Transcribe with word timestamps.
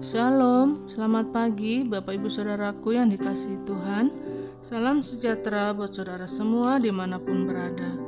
Shalom, 0.00 0.88
selamat 0.88 1.36
pagi 1.36 1.84
Bapak 1.84 2.16
Ibu 2.16 2.32
Saudaraku 2.32 2.96
yang 2.96 3.12
dikasihi 3.12 3.60
Tuhan. 3.68 4.08
Salam 4.64 5.04
sejahtera 5.04 5.76
buat 5.76 5.92
saudara 5.92 6.24
semua 6.24 6.80
di 6.80 6.88
mana 6.88 7.20
pun 7.20 7.44
berada. 7.44 8.00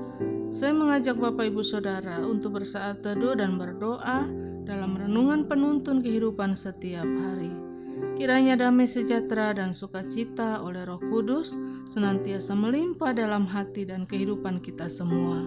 Saya 0.49 0.73
mengajak 0.73 1.21
Bapak 1.21 1.53
Ibu 1.53 1.61
Saudara 1.61 2.25
untuk 2.25 2.57
bersaat 2.57 3.05
teduh 3.05 3.37
dan 3.37 3.61
berdoa 3.61 4.25
dalam 4.65 4.97
renungan 4.97 5.45
penuntun 5.45 6.01
kehidupan 6.01 6.57
setiap 6.57 7.05
hari. 7.05 7.53
Kiranya 8.17 8.57
damai 8.57 8.89
sejahtera 8.89 9.53
dan 9.53 9.77
sukacita 9.77 10.65
oleh 10.65 10.89
roh 10.89 11.05
kudus 11.13 11.53
senantiasa 11.93 12.57
melimpah 12.57 13.13
dalam 13.13 13.45
hati 13.45 13.85
dan 13.85 14.09
kehidupan 14.09 14.57
kita 14.65 14.89
semua. 14.89 15.45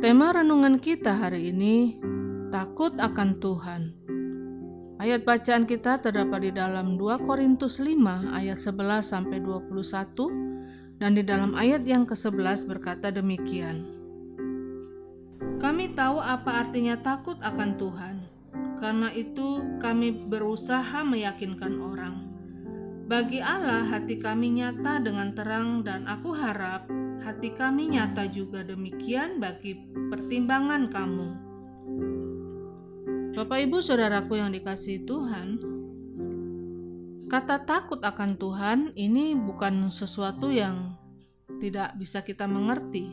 Tema 0.00 0.32
renungan 0.32 0.80
kita 0.80 1.20
hari 1.20 1.52
ini 1.52 2.00
Takut 2.48 2.96
akan 2.96 3.42
Tuhan 3.44 4.03
Ayat 5.04 5.28
bacaan 5.28 5.68
kita 5.68 6.00
terdapat 6.00 6.48
di 6.48 6.50
dalam 6.56 6.96
2 6.96 7.28
Korintus 7.28 7.76
5 7.76 7.92
ayat 8.40 8.56
11 8.56 9.04
sampai 9.04 9.36
21 9.36 9.76
dan 10.96 11.12
di 11.12 11.20
dalam 11.20 11.52
ayat 11.52 11.84
yang 11.84 12.08
ke-11 12.08 12.64
berkata 12.64 13.12
demikian. 13.12 13.84
Kami 15.60 15.92
tahu 15.92 16.24
apa 16.24 16.64
artinya 16.64 16.96
takut 17.04 17.36
akan 17.44 17.76
Tuhan. 17.76 18.16
Karena 18.80 19.12
itu 19.12 19.76
kami 19.76 20.24
berusaha 20.24 21.04
meyakinkan 21.04 21.84
orang. 21.84 22.24
Bagi 23.04 23.44
Allah 23.44 23.84
hati 23.84 24.16
kami 24.16 24.56
nyata 24.56 25.04
dengan 25.04 25.36
terang 25.36 25.84
dan 25.84 26.08
aku 26.08 26.32
harap 26.32 26.88
hati 27.20 27.52
kami 27.52 27.92
nyata 27.92 28.24
juga 28.32 28.64
demikian 28.64 29.36
bagi 29.36 29.76
pertimbangan 30.08 30.88
kamu 30.88 31.44
Bapak 33.34 33.66
Ibu 33.66 33.82
Saudaraku 33.82 34.38
yang 34.38 34.54
dikasihi 34.54 35.02
Tuhan, 35.02 35.58
kata 37.26 37.66
takut 37.66 37.98
akan 37.98 38.38
Tuhan 38.38 38.78
ini 38.94 39.34
bukan 39.34 39.90
sesuatu 39.90 40.54
yang 40.54 40.94
tidak 41.58 41.98
bisa 41.98 42.22
kita 42.22 42.46
mengerti. 42.46 43.10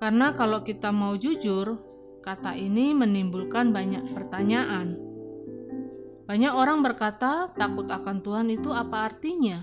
Karena 0.00 0.32
kalau 0.32 0.64
kita 0.64 0.88
mau 0.88 1.20
jujur, 1.20 1.76
kata 2.24 2.56
ini 2.56 2.96
menimbulkan 2.96 3.76
banyak 3.76 4.08
pertanyaan. 4.16 4.96
Banyak 6.24 6.56
orang 6.56 6.80
berkata, 6.80 7.52
takut 7.52 7.84
akan 7.84 8.24
Tuhan 8.24 8.48
itu 8.56 8.72
apa 8.72 9.12
artinya? 9.12 9.60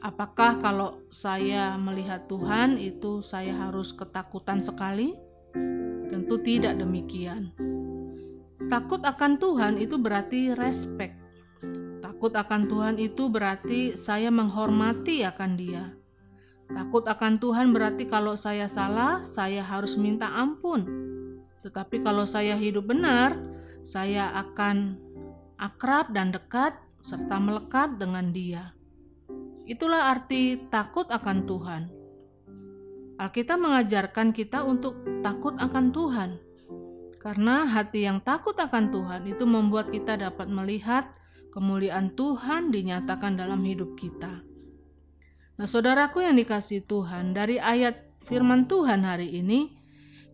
Apakah 0.00 0.56
kalau 0.64 1.04
saya 1.12 1.76
melihat 1.76 2.24
Tuhan 2.24 2.80
itu 2.80 3.20
saya 3.20 3.52
harus 3.68 3.92
ketakutan 3.92 4.64
sekali? 4.64 5.12
Tentu 6.08 6.40
tidak 6.40 6.80
demikian. 6.80 7.71
Takut 8.72 9.04
akan 9.04 9.36
Tuhan 9.36 9.76
itu 9.76 10.00
berarti 10.00 10.56
respect. 10.56 11.12
Takut 12.00 12.32
akan 12.32 12.72
Tuhan 12.72 12.96
itu 12.96 13.28
berarti 13.28 13.92
saya 14.00 14.32
menghormati 14.32 15.28
akan 15.28 15.60
Dia. 15.60 15.92
Takut 16.72 17.04
akan 17.04 17.36
Tuhan 17.36 17.76
berarti 17.76 18.08
kalau 18.08 18.32
saya 18.32 18.72
salah, 18.72 19.20
saya 19.20 19.60
harus 19.60 20.00
minta 20.00 20.32
ampun. 20.32 20.88
Tetapi 21.60 22.00
kalau 22.00 22.24
saya 22.24 22.56
hidup 22.56 22.88
benar, 22.88 23.36
saya 23.84 24.32
akan 24.40 24.96
akrab 25.60 26.08
dan 26.16 26.32
dekat 26.32 26.72
serta 27.04 27.36
melekat 27.44 28.00
dengan 28.00 28.32
Dia. 28.32 28.72
Itulah 29.68 30.16
arti 30.16 30.56
takut 30.72 31.12
akan 31.12 31.44
Tuhan. 31.44 31.82
Alkitab 33.20 33.60
mengajarkan 33.60 34.32
kita 34.32 34.64
untuk 34.64 34.96
takut 35.20 35.60
akan 35.60 35.92
Tuhan 35.92 36.51
karena 37.22 37.70
hati 37.70 38.02
yang 38.02 38.18
takut 38.18 38.58
akan 38.58 38.90
Tuhan 38.90 39.22
itu 39.30 39.46
membuat 39.46 39.94
kita 39.94 40.18
dapat 40.18 40.50
melihat 40.50 41.06
kemuliaan 41.54 42.10
Tuhan 42.18 42.74
dinyatakan 42.74 43.38
dalam 43.38 43.62
hidup 43.62 43.94
kita. 43.94 44.42
Nah, 45.54 45.66
saudaraku 45.70 46.26
yang 46.26 46.34
dikasih 46.34 46.82
Tuhan, 46.82 47.30
dari 47.30 47.62
ayat 47.62 47.94
firman 48.26 48.66
Tuhan 48.66 49.06
hari 49.06 49.38
ini, 49.38 49.70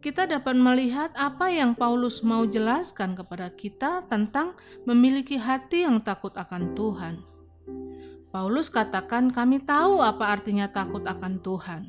kita 0.01 0.25
dapat 0.25 0.57
melihat 0.57 1.13
apa 1.13 1.53
yang 1.53 1.77
Paulus 1.77 2.25
mau 2.25 2.49
jelaskan 2.49 3.13
kepada 3.13 3.53
kita 3.53 4.07
tentang 4.09 4.57
memiliki 4.89 5.37
hati 5.37 5.85
yang 5.85 6.01
takut 6.01 6.33
akan 6.41 6.73
Tuhan. 6.73 7.21
Paulus 8.33 8.73
katakan, 8.73 9.29
"Kami 9.29 9.61
tahu 9.61 10.01
apa 10.01 10.33
artinya 10.33 10.71
takut 10.73 11.05
akan 11.05 11.43
Tuhan." 11.45 11.83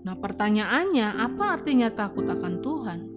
Nah, 0.00 0.16
pertanyaannya, 0.16 1.20
apa 1.20 1.60
artinya 1.60 1.92
takut 1.92 2.24
akan 2.24 2.64
Tuhan? 2.64 3.09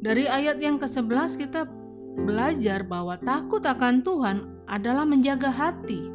Dari 0.00 0.24
ayat 0.24 0.56
yang 0.64 0.80
ke-11 0.80 1.36
kita 1.36 1.68
belajar 2.24 2.80
bahwa 2.88 3.20
takut 3.20 3.60
akan 3.60 4.00
Tuhan 4.00 4.64
adalah 4.64 5.04
menjaga 5.04 5.52
hati. 5.52 6.08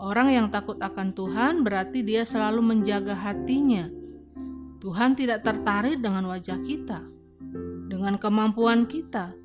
Orang 0.00 0.32
yang 0.32 0.48
takut 0.48 0.80
akan 0.80 1.12
Tuhan 1.12 1.60
berarti 1.60 2.00
dia 2.00 2.24
selalu 2.24 2.64
menjaga 2.64 3.12
hatinya. 3.12 3.92
Tuhan 4.80 5.12
tidak 5.20 5.44
tertarik 5.44 6.00
dengan 6.00 6.32
wajah 6.32 6.64
kita, 6.64 7.04
dengan 7.92 8.16
kemampuan 8.16 8.88
kita, 8.88 9.36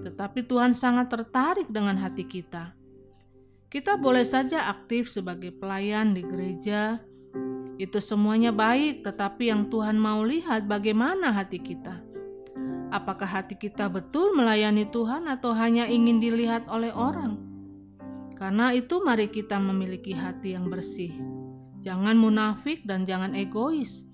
tetapi 0.00 0.48
Tuhan 0.48 0.72
sangat 0.72 1.12
tertarik 1.12 1.68
dengan 1.68 2.00
hati 2.00 2.24
kita. 2.24 2.72
Kita 3.68 4.00
boleh 4.00 4.24
saja 4.24 4.72
aktif 4.72 5.12
sebagai 5.12 5.52
pelayan 5.52 6.16
di 6.16 6.24
gereja, 6.24 7.02
itu 7.76 8.00
semuanya 8.00 8.56
baik, 8.56 9.04
tetapi 9.04 9.52
yang 9.52 9.68
Tuhan 9.68 10.00
mau 10.00 10.24
lihat 10.24 10.64
bagaimana 10.64 11.34
hati 11.34 11.60
kita 11.60 12.05
Apakah 12.96 13.28
hati 13.28 13.60
kita 13.60 13.92
betul 13.92 14.32
melayani 14.32 14.88
Tuhan 14.88 15.28
atau 15.28 15.52
hanya 15.52 15.84
ingin 15.84 16.16
dilihat 16.16 16.64
oleh 16.72 16.88
orang? 16.96 17.36
Karena 18.40 18.72
itu, 18.72 19.04
mari 19.04 19.28
kita 19.28 19.60
memiliki 19.60 20.16
hati 20.16 20.56
yang 20.56 20.72
bersih. 20.72 21.12
Jangan 21.84 22.16
munafik 22.16 22.88
dan 22.88 23.04
jangan 23.04 23.36
egois. 23.36 24.08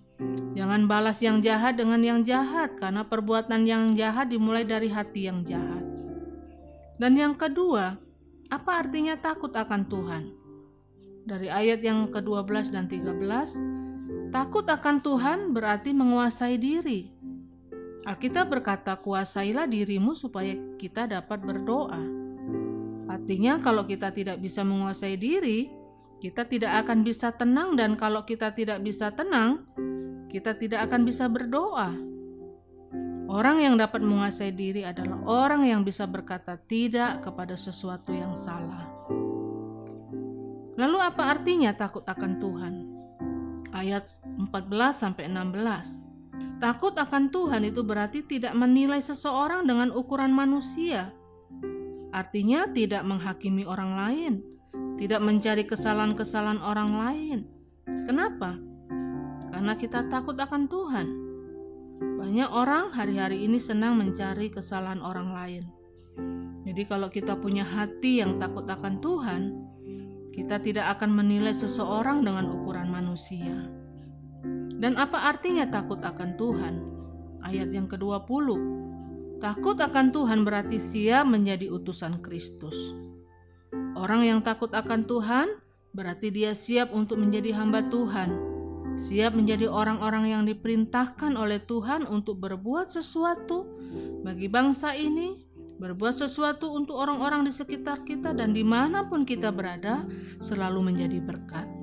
Jangan 0.58 0.90
balas 0.90 1.22
yang 1.22 1.38
jahat 1.38 1.78
dengan 1.78 2.02
yang 2.02 2.26
jahat, 2.26 2.74
karena 2.74 3.06
perbuatan 3.06 3.70
yang 3.70 3.94
jahat 3.94 4.34
dimulai 4.34 4.66
dari 4.66 4.90
hati 4.90 5.30
yang 5.30 5.46
jahat. 5.46 5.86
Dan 6.98 7.14
yang 7.14 7.38
kedua, 7.38 8.02
apa 8.50 8.70
artinya 8.82 9.14
takut 9.14 9.54
akan 9.54 9.86
Tuhan? 9.86 10.24
Dari 11.22 11.46
ayat 11.46 11.86
yang 11.86 12.10
ke-12 12.10 12.74
dan 12.74 12.90
13, 12.90 14.34
takut 14.34 14.66
akan 14.66 14.96
Tuhan 15.06 15.54
berarti 15.54 15.94
menguasai 15.94 16.58
diri, 16.58 17.11
Alkitab 18.02 18.50
berkata, 18.50 18.98
"Kuasailah 18.98 19.70
dirimu 19.70 20.18
supaya 20.18 20.58
kita 20.74 21.06
dapat 21.06 21.38
berdoa." 21.38 22.02
Artinya, 23.06 23.62
kalau 23.62 23.86
kita 23.86 24.10
tidak 24.10 24.42
bisa 24.42 24.66
menguasai 24.66 25.14
diri, 25.14 25.70
kita 26.18 26.42
tidak 26.46 26.82
akan 26.82 27.06
bisa 27.06 27.30
tenang, 27.30 27.78
dan 27.78 27.94
kalau 27.94 28.26
kita 28.26 28.50
tidak 28.50 28.82
bisa 28.82 29.14
tenang, 29.14 29.62
kita 30.26 30.58
tidak 30.58 30.90
akan 30.90 31.06
bisa 31.06 31.30
berdoa. 31.30 31.94
Orang 33.32 33.62
yang 33.62 33.78
dapat 33.78 34.02
menguasai 34.02 34.50
diri 34.52 34.82
adalah 34.82 35.22
orang 35.24 35.64
yang 35.64 35.86
bisa 35.86 36.04
berkata 36.04 36.58
tidak 36.58 37.22
kepada 37.22 37.54
sesuatu 37.54 38.10
yang 38.10 38.34
salah. 38.34 38.90
Lalu, 40.74 40.98
apa 40.98 41.32
artinya 41.32 41.70
takut 41.72 42.02
akan 42.02 42.32
Tuhan? 42.42 42.74
Ayat 43.72 44.04
14 44.36 45.00
sampai 45.00 45.30
16. 45.30 46.11
Takut 46.62 46.94
akan 46.94 47.34
Tuhan 47.34 47.66
itu 47.66 47.82
berarti 47.82 48.22
tidak 48.22 48.54
menilai 48.54 49.02
seseorang 49.02 49.66
dengan 49.66 49.90
ukuran 49.90 50.30
manusia. 50.30 51.10
Artinya, 52.14 52.70
tidak 52.70 53.02
menghakimi 53.02 53.66
orang 53.66 53.98
lain, 53.98 54.32
tidak 54.94 55.18
mencari 55.26 55.66
kesalahan-kesalahan 55.66 56.62
orang 56.62 56.90
lain. 56.94 57.38
Kenapa? 58.06 58.62
Karena 59.50 59.74
kita 59.74 60.06
takut 60.06 60.38
akan 60.38 60.70
Tuhan. 60.70 61.06
Banyak 62.22 62.50
orang 62.54 62.94
hari-hari 62.94 63.42
ini 63.42 63.58
senang 63.58 63.98
mencari 63.98 64.46
kesalahan 64.54 65.02
orang 65.02 65.34
lain. 65.34 65.64
Jadi, 66.62 66.82
kalau 66.86 67.10
kita 67.10 67.34
punya 67.42 67.66
hati 67.66 68.22
yang 68.22 68.38
takut 68.38 68.70
akan 68.70 69.02
Tuhan, 69.02 69.42
kita 70.30 70.62
tidak 70.62 70.94
akan 70.94 71.10
menilai 71.10 71.52
seseorang 71.52 72.22
dengan 72.22 72.54
ukuran 72.54 72.86
manusia. 72.86 73.81
Dan 74.78 74.98
apa 74.98 75.30
artinya 75.30 75.66
takut 75.70 76.02
akan 76.02 76.34
Tuhan? 76.34 76.74
Ayat 77.42 77.70
yang 77.70 77.86
ke-20. 77.86 78.46
Takut 79.42 79.74
akan 79.74 80.14
Tuhan 80.14 80.46
berarti 80.46 80.78
siap 80.78 81.26
menjadi 81.26 81.66
utusan 81.70 82.22
Kristus. 82.22 82.94
Orang 83.98 84.22
yang 84.22 84.42
takut 84.42 84.70
akan 84.70 85.06
Tuhan 85.06 85.46
berarti 85.92 86.30
dia 86.32 86.56
siap 86.56 86.94
untuk 86.94 87.20
menjadi 87.20 87.52
hamba 87.58 87.84
Tuhan, 87.90 88.30
siap 88.96 89.36
menjadi 89.36 89.68
orang-orang 89.68 90.32
yang 90.32 90.42
diperintahkan 90.48 91.36
oleh 91.36 91.60
Tuhan 91.62 92.08
untuk 92.08 92.40
berbuat 92.40 92.88
sesuatu 92.88 93.68
bagi 94.24 94.48
bangsa 94.48 94.96
ini, 94.96 95.42
berbuat 95.76 96.16
sesuatu 96.22 96.72
untuk 96.72 96.96
orang-orang 96.96 97.44
di 97.44 97.52
sekitar 97.52 98.06
kita, 98.06 98.32
dan 98.32 98.56
di 98.56 98.64
mana 98.64 99.04
pun 99.10 99.26
kita 99.26 99.52
berada, 99.52 100.06
selalu 100.40 100.94
menjadi 100.94 101.18
berkat. 101.20 101.81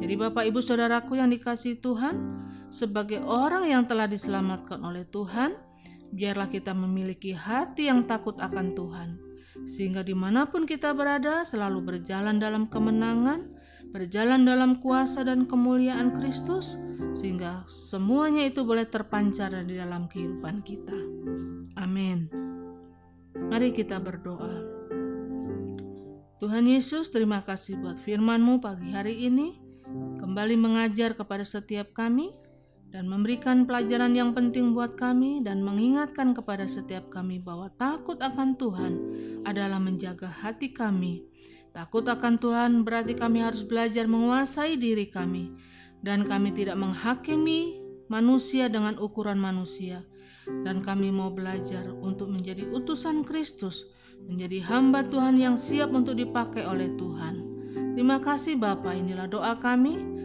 Jadi 0.00 0.14
Bapak 0.16 0.48
Ibu 0.48 0.60
Saudaraku 0.64 1.20
yang 1.20 1.28
dikasih 1.28 1.80
Tuhan, 1.80 2.44
sebagai 2.72 3.20
orang 3.20 3.68
yang 3.68 3.84
telah 3.84 4.08
diselamatkan 4.08 4.80
oleh 4.80 5.04
Tuhan, 5.04 5.52
biarlah 6.12 6.48
kita 6.48 6.72
memiliki 6.72 7.36
hati 7.36 7.88
yang 7.88 8.08
takut 8.08 8.36
akan 8.40 8.72
Tuhan, 8.72 9.08
sehingga 9.68 10.00
di 10.00 10.16
mana 10.16 10.48
pun 10.48 10.64
kita 10.64 10.92
berada 10.96 11.44
selalu 11.44 11.84
berjalan 11.84 12.40
dalam 12.40 12.68
kemenangan, 12.68 13.52
berjalan 13.92 14.48
dalam 14.48 14.80
kuasa 14.80 15.24
dan 15.24 15.44
kemuliaan 15.44 16.16
Kristus, 16.16 16.80
sehingga 17.12 17.64
semuanya 17.68 18.48
itu 18.48 18.64
boleh 18.64 18.88
terpancar 18.88 19.52
di 19.68 19.76
dalam 19.76 20.08
kehidupan 20.08 20.64
kita. 20.64 20.96
Amin. 21.76 22.32
Mari 23.36 23.76
kita 23.76 24.00
berdoa. 24.00 24.64
Tuhan 26.42 26.66
Yesus, 26.66 27.06
terima 27.14 27.46
kasih 27.46 27.78
buat 27.78 28.02
firman-Mu 28.02 28.58
pagi 28.58 28.90
hari 28.90 29.30
ini, 29.30 29.61
kembali 30.32 30.56
mengajar 30.56 31.12
kepada 31.12 31.44
setiap 31.44 31.92
kami, 31.92 32.32
dan 32.88 33.04
memberikan 33.04 33.68
pelajaran 33.68 34.16
yang 34.16 34.32
penting 34.32 34.72
buat 34.72 34.96
kami 34.96 35.44
dan 35.44 35.60
mengingatkan 35.60 36.32
kepada 36.32 36.64
setiap 36.64 37.12
kami 37.12 37.36
bahwa 37.36 37.68
takut 37.76 38.16
akan 38.16 38.56
Tuhan 38.56 38.92
adalah 39.44 39.76
menjaga 39.76 40.32
hati 40.32 40.72
kami. 40.72 41.20
Takut 41.76 42.08
akan 42.08 42.40
Tuhan 42.40 42.80
berarti 42.80 43.12
kami 43.12 43.44
harus 43.44 43.60
belajar 43.60 44.08
menguasai 44.08 44.80
diri 44.80 45.12
kami 45.12 45.52
dan 46.00 46.24
kami 46.24 46.56
tidak 46.56 46.80
menghakimi 46.80 47.84
manusia 48.08 48.72
dengan 48.72 48.96
ukuran 48.96 49.36
manusia 49.36 50.00
dan 50.64 50.80
kami 50.80 51.12
mau 51.12 51.28
belajar 51.28 51.92
untuk 52.00 52.32
menjadi 52.32 52.72
utusan 52.72 53.20
Kristus, 53.24 53.84
menjadi 54.24 54.64
hamba 54.64 55.04
Tuhan 55.04 55.36
yang 55.36 55.60
siap 55.60 55.92
untuk 55.92 56.16
dipakai 56.16 56.64
oleh 56.64 56.88
Tuhan. 56.96 57.40
Terima 57.92 58.16
kasih 58.20 58.56
Bapa, 58.56 58.96
inilah 58.96 59.28
doa 59.28 59.56
kami. 59.60 60.11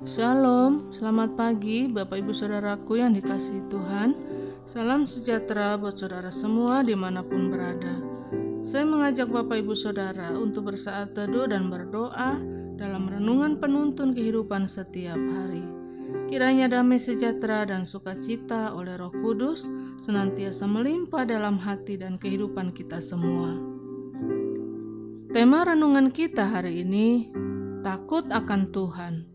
Shalom, 0.00 0.88
selamat 0.96 1.36
pagi 1.36 1.84
Bapak 1.84 2.24
Ibu 2.24 2.32
Saudaraku 2.32 2.96
yang 2.96 3.12
dikasih 3.12 3.68
Tuhan. 3.68 4.16
Salam 4.64 5.04
sejahtera 5.04 5.76
buat 5.76 5.92
saudara 5.92 6.32
semua 6.32 6.80
di 6.80 6.96
mana 6.96 7.20
pun 7.20 7.52
berada. 7.52 8.00
Saya 8.64 8.88
mengajak 8.88 9.28
Bapak 9.28 9.60
Ibu 9.60 9.76
Saudara 9.76 10.32
untuk 10.32 10.72
bersaat 10.72 11.12
teduh 11.12 11.44
dan 11.52 11.68
berdoa 11.68 12.40
dalam 12.80 13.12
renungan 13.12 13.60
penuntun 13.60 14.16
kehidupan 14.16 14.64
setiap 14.64 15.20
hari. 15.20 15.68
Kiranya 16.32 16.72
damai 16.72 16.96
sejahtera 16.96 17.68
dan 17.68 17.84
sukacita 17.84 18.72
oleh 18.72 18.96
roh 18.96 19.12
kudus 19.12 19.68
senantiasa 20.00 20.64
melimpah 20.64 21.28
dalam 21.28 21.60
hati 21.60 22.00
dan 22.00 22.16
kehidupan 22.16 22.72
kita 22.72 23.04
semua. 23.04 23.52
Tema 25.28 25.68
renungan 25.68 26.08
kita 26.08 26.48
hari 26.48 26.88
ini 26.88 27.36
Takut 27.84 28.28
akan 28.28 28.72
Tuhan 28.72 29.29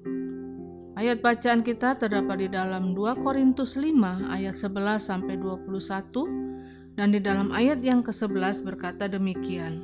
Ayat 0.95 1.19
bacaan 1.19 1.59
kita 1.59 1.99
terdapat 1.99 2.47
di 2.47 2.49
dalam 2.55 2.95
2 2.95 3.19
Korintus 3.19 3.75
5 3.75 4.31
ayat 4.31 4.55
11 4.55 4.95
sampai 4.95 5.35
21 5.35 6.95
dan 6.95 7.11
di 7.11 7.19
dalam 7.19 7.51
ayat 7.51 7.83
yang 7.83 7.99
ke-11 7.99 8.63
berkata 8.63 9.11
demikian. 9.11 9.83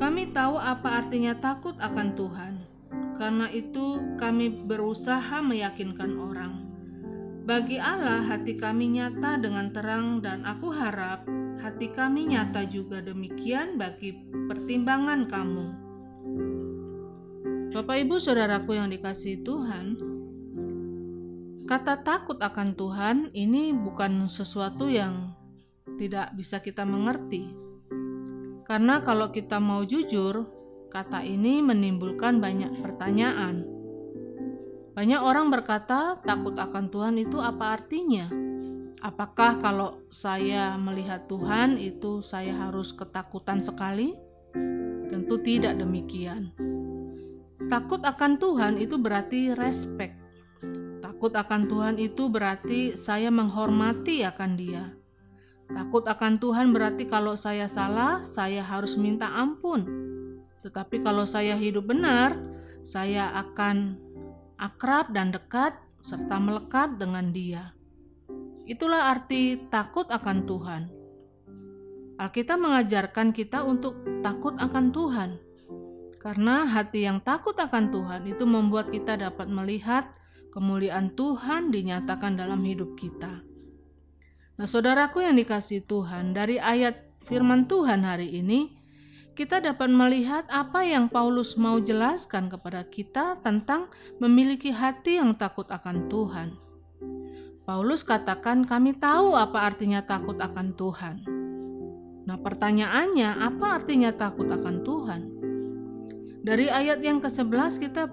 Kami 0.00 0.32
tahu 0.32 0.56
apa 0.56 1.04
artinya 1.04 1.36
takut 1.36 1.76
akan 1.76 2.16
Tuhan. 2.16 2.54
Karena 3.20 3.52
itu 3.52 4.16
kami 4.16 4.64
berusaha 4.64 5.44
meyakinkan 5.44 6.16
orang. 6.16 6.52
Bagi 7.44 7.76
Allah 7.76 8.24
hati 8.24 8.56
kami 8.56 8.96
nyata 8.96 9.36
dengan 9.36 9.68
terang 9.68 10.24
dan 10.24 10.48
aku 10.48 10.72
harap 10.72 11.28
hati 11.60 11.92
kami 11.92 12.32
nyata 12.32 12.64
juga 12.64 13.04
demikian 13.04 13.76
bagi 13.76 14.16
pertimbangan 14.48 15.28
kamu 15.28 15.85
Bapak 17.76 18.08
Ibu 18.08 18.16
Saudaraku 18.16 18.72
yang 18.72 18.88
dikasihi 18.88 19.44
Tuhan, 19.44 20.00
kata 21.68 22.00
takut 22.00 22.40
akan 22.40 22.72
Tuhan 22.72 23.16
ini 23.36 23.76
bukan 23.76 24.32
sesuatu 24.32 24.88
yang 24.88 25.36
tidak 26.00 26.32
bisa 26.32 26.64
kita 26.64 26.88
mengerti. 26.88 27.52
Karena 28.64 29.04
kalau 29.04 29.28
kita 29.28 29.60
mau 29.60 29.84
jujur, 29.84 30.48
kata 30.88 31.20
ini 31.20 31.60
menimbulkan 31.60 32.40
banyak 32.40 32.80
pertanyaan. 32.80 33.68
Banyak 34.96 35.20
orang 35.20 35.52
berkata, 35.52 36.16
takut 36.24 36.56
akan 36.56 36.88
Tuhan 36.88 37.20
itu 37.20 37.44
apa 37.44 37.76
artinya? 37.76 38.24
Apakah 39.04 39.60
kalau 39.60 40.00
saya 40.08 40.80
melihat 40.80 41.28
Tuhan 41.28 41.76
itu 41.76 42.24
saya 42.24 42.56
harus 42.56 42.96
ketakutan 42.96 43.60
sekali? 43.60 44.16
Tentu 45.12 45.36
tidak 45.44 45.76
demikian. 45.76 46.65
Takut 47.66 47.98
akan 47.98 48.38
Tuhan 48.38 48.78
itu 48.78 48.94
berarti 48.94 49.50
respect. 49.58 50.14
Takut 51.02 51.34
akan 51.34 51.66
Tuhan 51.66 51.96
itu 51.98 52.30
berarti 52.30 52.94
saya 52.94 53.26
menghormati 53.34 54.22
akan 54.22 54.50
Dia. 54.54 54.94
Takut 55.66 56.06
akan 56.06 56.38
Tuhan 56.38 56.70
berarti 56.70 57.10
kalau 57.10 57.34
saya 57.34 57.66
salah, 57.66 58.22
saya 58.22 58.62
harus 58.62 58.94
minta 58.94 59.26
ampun. 59.34 59.82
Tetapi 60.62 61.02
kalau 61.02 61.26
saya 61.26 61.58
hidup 61.58 61.90
benar, 61.90 62.38
saya 62.86 63.34
akan 63.34 63.98
akrab 64.62 65.10
dan 65.10 65.34
dekat 65.34 65.74
serta 66.06 66.38
melekat 66.38 67.02
dengan 67.02 67.34
Dia. 67.34 67.74
Itulah 68.62 69.10
arti 69.10 69.58
takut 69.74 70.06
akan 70.06 70.38
Tuhan. 70.46 70.82
Alkitab 72.16 72.58
mengajarkan 72.62 73.34
kita 73.34 73.66
untuk 73.66 73.98
takut 74.22 74.54
akan 74.54 74.94
Tuhan. 74.94 75.30
Karena 76.26 76.66
hati 76.66 77.06
yang 77.06 77.22
takut 77.22 77.54
akan 77.54 77.94
Tuhan 77.94 78.26
itu 78.26 78.42
membuat 78.50 78.90
kita 78.90 79.14
dapat 79.14 79.46
melihat 79.46 80.10
kemuliaan 80.50 81.14
Tuhan 81.14 81.70
dinyatakan 81.70 82.34
dalam 82.34 82.66
hidup 82.66 82.98
kita. 82.98 83.46
Nah, 84.58 84.66
saudaraku 84.66 85.22
yang 85.22 85.38
dikasih 85.38 85.86
Tuhan, 85.86 86.34
dari 86.34 86.58
ayat 86.58 86.98
firman 87.30 87.70
Tuhan 87.70 88.02
hari 88.02 88.42
ini, 88.42 88.74
kita 89.38 89.62
dapat 89.62 89.86
melihat 89.86 90.50
apa 90.50 90.82
yang 90.82 91.06
Paulus 91.06 91.54
mau 91.54 91.78
jelaskan 91.78 92.50
kepada 92.50 92.82
kita 92.82 93.38
tentang 93.38 93.86
memiliki 94.18 94.74
hati 94.74 95.22
yang 95.22 95.30
takut 95.38 95.70
akan 95.70 96.10
Tuhan. 96.10 96.58
Paulus 97.62 98.02
katakan, 98.02 98.66
"Kami 98.66 98.98
tahu 98.98 99.38
apa 99.38 99.62
artinya 99.62 100.02
takut 100.02 100.42
akan 100.42 100.74
Tuhan." 100.74 101.22
Nah, 102.26 102.34
pertanyaannya, 102.42 103.38
apa 103.38 103.78
artinya 103.78 104.10
takut 104.10 104.50
akan 104.50 104.82
Tuhan? 104.82 105.35
Dari 106.46 106.70
ayat 106.70 107.02
yang 107.02 107.18
ke-11 107.18 107.82
kita 107.82 108.06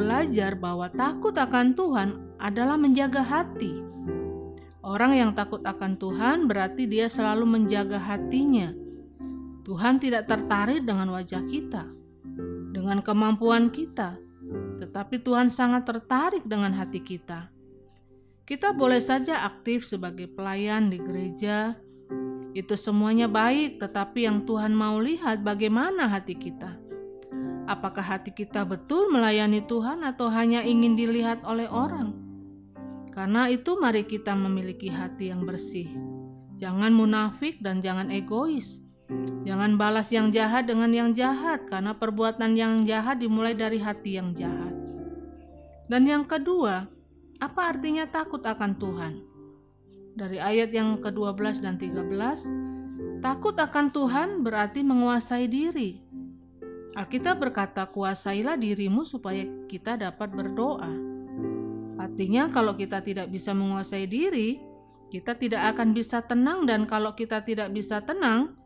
belajar 0.00 0.56
bahwa 0.56 0.88
takut 0.88 1.36
akan 1.36 1.76
Tuhan 1.76 2.08
adalah 2.40 2.80
menjaga 2.80 3.20
hati. 3.20 3.84
Orang 4.80 5.12
yang 5.12 5.36
takut 5.36 5.60
akan 5.60 6.00
Tuhan 6.00 6.48
berarti 6.48 6.88
dia 6.88 7.04
selalu 7.04 7.44
menjaga 7.44 8.00
hatinya. 8.00 8.72
Tuhan 9.68 10.00
tidak 10.00 10.24
tertarik 10.24 10.88
dengan 10.88 11.12
wajah 11.12 11.44
kita, 11.44 11.84
dengan 12.72 13.04
kemampuan 13.04 13.68
kita, 13.68 14.16
tetapi 14.80 15.20
Tuhan 15.20 15.52
sangat 15.52 15.84
tertarik 15.84 16.48
dengan 16.48 16.72
hati 16.72 17.04
kita. 17.04 17.52
Kita 18.48 18.72
boleh 18.72 19.04
saja 19.04 19.44
aktif 19.44 19.84
sebagai 19.84 20.32
pelayan 20.32 20.88
di 20.88 20.96
gereja, 20.96 21.76
itu 22.56 22.72
semuanya 22.72 23.28
baik, 23.28 23.84
tetapi 23.84 24.24
yang 24.24 24.48
Tuhan 24.48 24.72
mau 24.72 24.96
lihat 24.96 25.44
bagaimana 25.44 26.08
hati 26.08 26.40
kita 26.40 26.85
Apakah 27.66 28.02
hati 28.02 28.30
kita 28.30 28.62
betul 28.62 29.10
melayani 29.10 29.58
Tuhan 29.66 30.06
atau 30.06 30.30
hanya 30.30 30.62
ingin 30.62 30.94
dilihat 30.94 31.42
oleh 31.42 31.66
orang? 31.66 32.14
Karena 33.10 33.50
itu, 33.50 33.74
mari 33.82 34.06
kita 34.06 34.38
memiliki 34.38 34.86
hati 34.86 35.34
yang 35.34 35.42
bersih. 35.42 35.90
Jangan 36.54 36.94
munafik 36.94 37.58
dan 37.58 37.82
jangan 37.82 38.14
egois. 38.14 38.86
Jangan 39.42 39.74
balas 39.74 40.14
yang 40.14 40.30
jahat 40.30 40.70
dengan 40.70 40.94
yang 40.94 41.10
jahat, 41.10 41.66
karena 41.66 41.90
perbuatan 41.98 42.54
yang 42.54 42.86
jahat 42.86 43.18
dimulai 43.18 43.58
dari 43.58 43.82
hati 43.82 44.14
yang 44.14 44.30
jahat. 44.30 44.70
Dan 45.90 46.06
yang 46.06 46.22
kedua, 46.22 46.86
apa 47.42 47.60
artinya 47.66 48.06
takut 48.06 48.46
akan 48.46 48.78
Tuhan? 48.78 49.14
Dari 50.14 50.38
ayat 50.38 50.70
yang 50.70 51.02
ke-12 51.02 51.66
dan 51.66 51.74
13, 51.82 53.22
takut 53.22 53.58
akan 53.58 53.90
Tuhan 53.90 54.28
berarti 54.46 54.86
menguasai 54.86 55.50
diri, 55.50 56.05
Alkitab 56.96 57.36
berkata, 57.36 57.84
"Kuasailah 57.84 58.56
dirimu 58.56 59.04
supaya 59.04 59.44
kita 59.68 60.00
dapat 60.00 60.32
berdoa." 60.32 60.88
Artinya, 62.00 62.48
kalau 62.48 62.72
kita 62.72 63.04
tidak 63.04 63.28
bisa 63.28 63.52
menguasai 63.52 64.08
diri, 64.08 64.56
kita 65.12 65.36
tidak 65.36 65.76
akan 65.76 65.92
bisa 65.92 66.24
tenang, 66.24 66.64
dan 66.64 66.88
kalau 66.88 67.12
kita 67.12 67.44
tidak 67.44 67.68
bisa 67.68 68.00
tenang, 68.00 68.56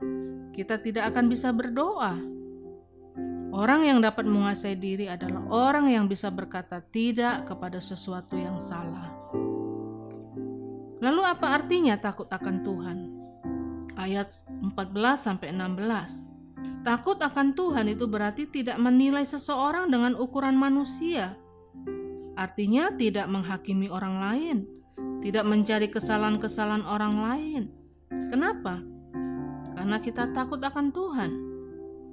kita 0.54 0.78
tidak 0.78 1.10
akan 1.10 1.26
bisa 1.26 1.50
berdoa. 1.50 2.14
Orang 3.50 3.82
yang 3.82 3.98
dapat 3.98 4.30
menguasai 4.30 4.78
diri 4.78 5.10
adalah 5.10 5.42
orang 5.50 5.90
yang 5.90 6.06
bisa 6.06 6.30
berkata 6.30 6.78
tidak 6.78 7.50
kepada 7.50 7.82
sesuatu 7.82 8.38
yang 8.38 8.62
salah. 8.62 9.10
Lalu 11.02 11.22
apa 11.26 11.58
artinya 11.58 11.98
takut 11.98 12.30
akan 12.30 12.56
Tuhan? 12.62 12.98
Ayat 13.98 14.30
14 14.62 15.18
sampai 15.18 15.50
16. 15.50 16.29
Takut 16.80 17.20
akan 17.20 17.52
Tuhan 17.52 17.92
itu 17.92 18.08
berarti 18.08 18.48
tidak 18.48 18.80
menilai 18.80 19.24
seseorang 19.24 19.92
dengan 19.92 20.16
ukuran 20.16 20.56
manusia. 20.56 21.36
Artinya 22.40 22.88
tidak 22.96 23.28
menghakimi 23.28 23.92
orang 23.92 24.16
lain, 24.16 24.56
tidak 25.20 25.44
mencari 25.44 25.92
kesalahan-kesalahan 25.92 26.88
orang 26.88 27.14
lain. 27.20 27.62
Kenapa? 28.32 28.80
Karena 29.76 30.00
kita 30.00 30.32
takut 30.32 30.60
akan 30.64 30.88
Tuhan. 30.88 31.30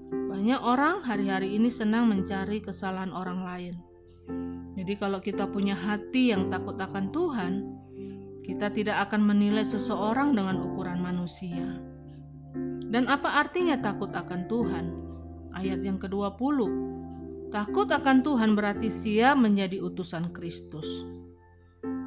Banyak 0.08 0.60
orang 0.60 1.04
hari-hari 1.04 1.56
ini 1.56 1.72
senang 1.72 2.12
mencari 2.12 2.60
kesalahan 2.60 3.16
orang 3.16 3.40
lain. 3.44 3.76
Jadi 4.78 4.94
kalau 5.00 5.24
kita 5.24 5.48
punya 5.48 5.74
hati 5.74 6.36
yang 6.36 6.52
takut 6.52 6.76
akan 6.76 7.10
Tuhan, 7.10 7.54
kita 8.44 8.72
tidak 8.72 9.10
akan 9.10 9.26
menilai 9.26 9.66
seseorang 9.68 10.32
dengan 10.32 10.64
ukuran 10.64 11.00
manusia. 11.04 11.82
Dan 12.88 13.12
apa 13.12 13.44
artinya 13.44 13.76
takut 13.80 14.12
akan 14.14 14.48
Tuhan? 14.48 14.86
Ayat 15.52 15.84
yang 15.84 16.00
ke-20. 16.00 16.60
Takut 17.48 17.88
akan 17.88 18.24
Tuhan 18.24 18.56
berarti 18.56 18.92
siap 18.92 19.40
menjadi 19.40 19.80
utusan 19.80 20.36
Kristus. 20.36 20.86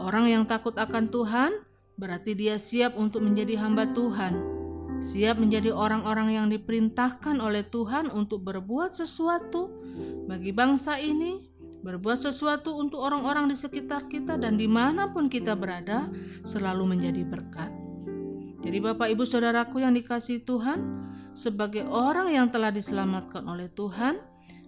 Orang 0.01 0.29
yang 0.29 0.49
takut 0.49 0.77
akan 0.77 1.13
Tuhan 1.13 1.53
berarti 2.01 2.33
dia 2.33 2.57
siap 2.57 2.97
untuk 2.97 3.21
menjadi 3.21 3.61
hamba 3.61 3.93
Tuhan, 3.93 4.33
siap 5.05 5.37
menjadi 5.37 5.69
orang-orang 5.73 6.33
yang 6.33 6.47
diperintahkan 6.49 7.37
oleh 7.37 7.69
Tuhan 7.69 8.09
untuk 8.09 8.41
berbuat 8.45 8.97
sesuatu 8.97 9.69
bagi 10.25 10.57
bangsa 10.57 10.97
ini, 10.97 11.45
berbuat 11.85 12.25
sesuatu 12.25 12.77
untuk 12.81 13.05
orang-orang 13.05 13.53
di 13.53 13.57
sekitar 13.57 14.09
kita, 14.09 14.41
dan 14.41 14.57
di 14.57 14.65
mana 14.65 15.13
pun 15.13 15.29
kita 15.29 15.53
berada, 15.53 16.09
selalu 16.49 16.97
menjadi 16.97 17.25
berkat. 17.29 17.69
Jadi 18.61 18.77
Bapak 18.77 19.09
Ibu 19.09 19.25
Saudaraku 19.25 19.81
yang 19.81 19.97
dikasih 19.97 20.45
Tuhan, 20.45 21.09
sebagai 21.33 21.89
orang 21.89 22.29
yang 22.29 22.53
telah 22.53 22.69
diselamatkan 22.69 23.49
oleh 23.49 23.73
Tuhan, 23.73 24.21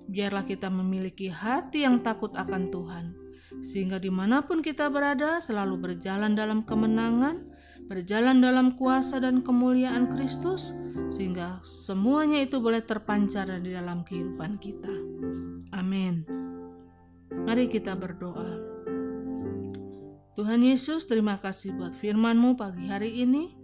biarlah 0.08 0.48
kita 0.48 0.72
memiliki 0.72 1.28
hati 1.28 1.84
yang 1.84 2.00
takut 2.00 2.32
akan 2.32 2.72
Tuhan. 2.72 3.04
Sehingga 3.60 4.00
di 4.00 4.08
mana 4.08 4.40
pun 4.48 4.64
kita 4.64 4.88
berada 4.88 5.38
selalu 5.44 5.76
berjalan 5.76 6.32
dalam 6.32 6.64
kemenangan, 6.64 7.44
berjalan 7.84 8.40
dalam 8.40 8.80
kuasa 8.80 9.20
dan 9.20 9.44
kemuliaan 9.44 10.08
Kristus, 10.08 10.72
sehingga 11.12 11.60
semuanya 11.60 12.40
itu 12.40 12.64
boleh 12.64 12.80
terpancar 12.80 13.60
di 13.60 13.76
dalam 13.76 14.08
kehidupan 14.08 14.56
kita. 14.56 14.92
Amin. 15.76 16.24
Mari 17.28 17.68
kita 17.68 17.92
berdoa. 17.92 18.72
Tuhan 20.32 20.64
Yesus, 20.64 21.04
terima 21.04 21.36
kasih 21.44 21.76
buat 21.76 21.92
firman-Mu 21.92 22.56
pagi 22.56 22.88
hari 22.88 23.20
ini 23.20 23.61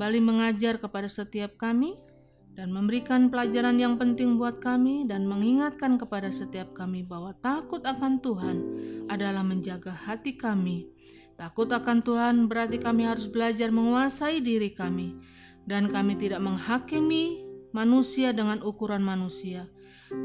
kembali 0.00 0.24
mengajar 0.24 0.80
kepada 0.80 1.12
setiap 1.12 1.60
kami 1.60 1.92
dan 2.56 2.72
memberikan 2.72 3.28
pelajaran 3.28 3.76
yang 3.76 4.00
penting 4.00 4.40
buat 4.40 4.56
kami 4.56 5.04
dan 5.04 5.28
mengingatkan 5.28 6.00
kepada 6.00 6.32
setiap 6.32 6.72
kami 6.72 7.04
bahwa 7.04 7.36
takut 7.44 7.84
akan 7.84 8.16
Tuhan 8.24 8.56
adalah 9.12 9.44
menjaga 9.44 9.92
hati 9.92 10.40
kami. 10.40 10.88
Takut 11.36 11.68
akan 11.68 12.00
Tuhan 12.00 12.48
berarti 12.48 12.80
kami 12.80 13.04
harus 13.04 13.28
belajar 13.28 13.68
menguasai 13.68 14.40
diri 14.40 14.72
kami 14.72 15.20
dan 15.68 15.92
kami 15.92 16.16
tidak 16.16 16.40
menghakimi 16.40 17.44
manusia 17.76 18.32
dengan 18.32 18.64
ukuran 18.64 19.04
manusia 19.04 19.68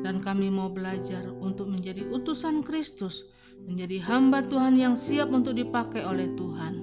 dan 0.08 0.24
kami 0.24 0.48
mau 0.48 0.72
belajar 0.72 1.28
untuk 1.44 1.68
menjadi 1.68 2.08
utusan 2.16 2.64
Kristus, 2.64 3.28
menjadi 3.68 4.08
hamba 4.08 4.40
Tuhan 4.48 4.80
yang 4.80 4.96
siap 4.96 5.36
untuk 5.36 5.52
dipakai 5.52 6.08
oleh 6.08 6.32
Tuhan. 6.32 6.80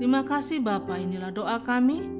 Terima 0.00 0.24
kasih 0.24 0.64
Bapa, 0.64 0.96
inilah 0.96 1.28
doa 1.36 1.60
kami. 1.60 2.19